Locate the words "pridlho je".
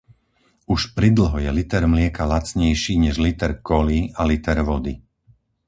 0.97-1.45